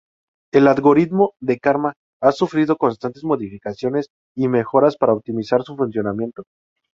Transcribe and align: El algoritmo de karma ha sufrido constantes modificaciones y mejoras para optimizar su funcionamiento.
El 0.51 0.67
algoritmo 0.67 1.33
de 1.41 1.59
karma 1.59 1.93
ha 2.23 2.31
sufrido 2.31 2.75
constantes 2.75 3.23
modificaciones 3.23 4.07
y 4.35 4.47
mejoras 4.47 4.97
para 4.97 5.13
optimizar 5.13 5.61
su 5.61 5.75
funcionamiento. 5.77 6.41